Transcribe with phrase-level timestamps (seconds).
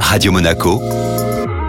[0.00, 0.80] Radio Monaco,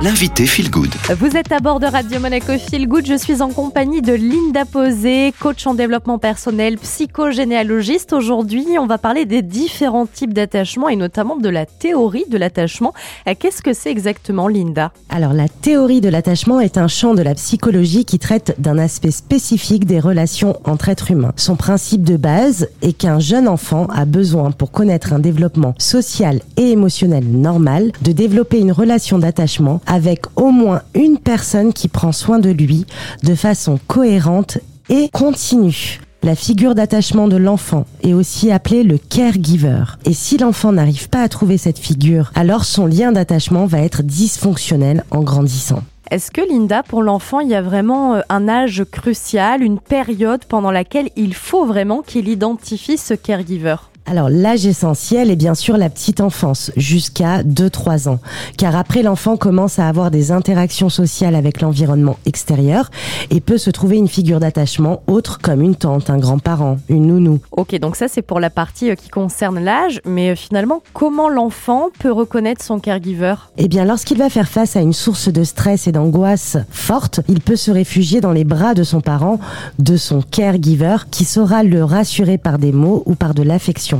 [0.01, 0.93] l'invité Feel Good.
[1.19, 3.07] Vous êtes à bord de Radio Monaco Feel Good.
[3.07, 8.13] Je suis en compagnie de Linda Posé, coach en développement personnel, psychogénéalogiste.
[8.13, 12.93] Aujourd'hui, on va parler des différents types d'attachement et notamment de la théorie de l'attachement.
[13.27, 14.91] Euh, Qu'est-ce que c'est exactement, Linda?
[15.09, 19.11] Alors la théorie de l'attachement est un champ de la psychologie qui traite d'un aspect
[19.11, 21.33] spécifique des relations entre êtres humains.
[21.37, 26.41] Son principe de base est qu'un jeune enfant a besoin pour connaître un développement social
[26.55, 32.11] et émotionnel normal de développer une relation d'attachement avec au moins une personne qui prend
[32.11, 32.85] soin de lui
[33.23, 34.59] de façon cohérente
[34.89, 35.99] et continue.
[36.23, 39.83] La figure d'attachement de l'enfant est aussi appelée le caregiver.
[40.05, 44.03] Et si l'enfant n'arrive pas à trouver cette figure, alors son lien d'attachement va être
[44.03, 45.83] dysfonctionnel en grandissant.
[46.09, 50.45] Est-ce que, Linda, pour l'enfant, il y a vraiment euh, un âge crucial, une période
[50.45, 53.75] pendant laquelle il faut vraiment qu'il identifie ce caregiver?
[54.09, 58.19] Alors l'âge essentiel est bien sûr la petite enfance, jusqu'à 2-3 ans.
[58.57, 62.89] Car après l'enfant commence à avoir des interactions sociales avec l'environnement extérieur
[63.31, 67.41] et peut se trouver une figure d'attachement autre comme une tante, un grand-parent, une nounou.
[67.51, 71.27] Ok, donc ça c'est pour la partie euh, qui concerne l'âge, mais euh, finalement, comment
[71.27, 75.43] l'enfant peut reconnaître son caregiver Eh bien lorsqu'il va faire face à une source de
[75.43, 79.37] stress et d'angoisse forte, il peut se réfugier dans les bras de son parent,
[79.79, 83.96] de son caregiver, qui saura le rassurer par des mots ou par de l'affection.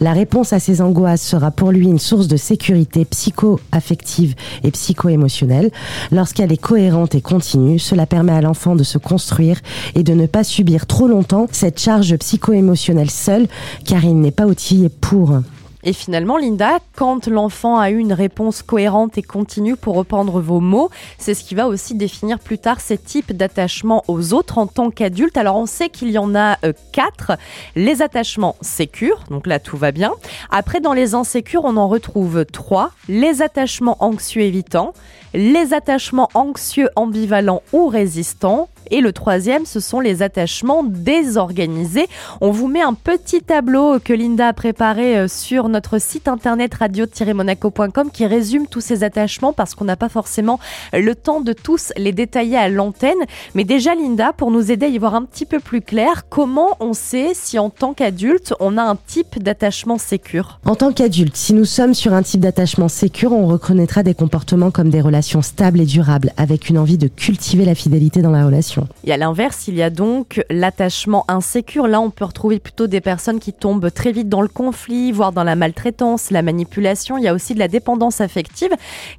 [0.00, 4.34] La réponse à ces angoisses sera pour lui une source de sécurité psycho-affective
[4.64, 5.70] et psycho-émotionnelle.
[6.12, 9.60] Lorsqu'elle est cohérente et continue, cela permet à l'enfant de se construire
[9.94, 13.46] et de ne pas subir trop longtemps cette charge psycho-émotionnelle seule,
[13.84, 15.40] car il n'est pas outillé pour.
[15.82, 20.60] Et finalement, Linda, quand l'enfant a eu une réponse cohérente et continue pour reprendre vos
[20.60, 24.66] mots, c'est ce qui va aussi définir plus tard ces types d'attachements aux autres en
[24.66, 25.38] tant qu'adulte.
[25.38, 27.32] Alors on sait qu'il y en a euh, quatre.
[27.76, 30.12] Les attachements sécures, donc là tout va bien.
[30.50, 32.90] Après, dans les insécures, on en retrouve trois.
[33.08, 34.92] Les attachements anxieux évitants,
[35.32, 38.68] les attachements anxieux ambivalents ou résistants.
[38.90, 42.08] Et le troisième, ce sont les attachements désorganisés.
[42.40, 46.74] On vous met un petit tableau que Linda a préparé euh, sur notre site internet
[46.74, 50.60] radio-monaco.com qui résume tous ces attachements parce qu'on n'a pas forcément
[50.92, 53.18] le temps de tous les détailler à l'antenne.
[53.54, 56.76] Mais déjà, Linda, pour nous aider à y voir un petit peu plus clair, comment
[56.80, 60.60] on sait si en tant qu'adulte, on a un type d'attachement sécure?
[60.64, 64.70] En tant qu'adulte, si nous sommes sur un type d'attachement sécure, on reconnaîtra des comportements
[64.70, 68.44] comme des relations stables et durables, avec une envie de cultiver la fidélité dans la
[68.44, 68.88] relation.
[69.04, 71.86] Et à l'inverse, il y a donc l'attachement insécure.
[71.86, 75.32] Là, on peut retrouver plutôt des personnes qui tombent très vite dans le conflit, voire
[75.32, 77.16] dans la maltraitance, la manipulation.
[77.18, 78.70] Il y a aussi de la dépendance affective.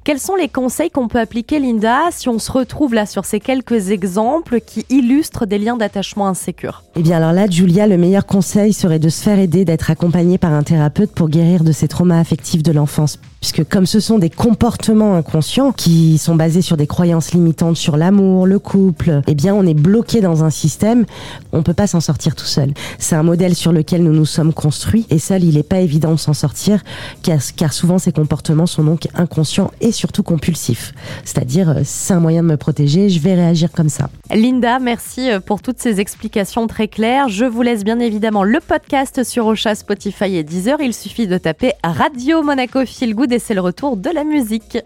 [0.04, 3.40] Quels sont les conseils qu'on peut appliquer, Linda, si on se retrouve là sur ces
[3.40, 8.26] quelques exemples qui illustrent des liens d'attachement insécures Eh bien alors là, Julia, le meilleur
[8.26, 11.88] conseil serait de se faire aider, d'être accompagné par un thérapeute pour guérir de ces
[11.88, 13.18] traumas affectifs de l'enfance.
[13.40, 17.96] Puisque comme ce sont des comportements inconscients qui sont basés sur des croyances limitantes sur
[17.96, 21.06] l'amour, le couple, eh bien on est bloqué dans un système,
[21.52, 22.72] on peut pas s'en sortir tout seul.
[22.98, 26.12] C'est un modèle sur lequel nous nous sommes construits et seul il n'est pas évident
[26.12, 26.82] de s'en sortir
[27.22, 30.92] car, souvent ces comportements sont donc inconscients et surtout compulsifs.
[31.24, 34.08] C'est-à-dire euh, c'est un moyen de me protéger, je vais réagir comme ça.
[34.30, 37.28] Linda, merci euh, pour toutes ces explications très claires.
[37.28, 40.80] Je vous laisse bien évidemment le podcast sur Ocha, Spotify et Deezer.
[40.80, 44.78] Il suffit de taper Radio Monaco Feel Good et c'est le retour de la musique.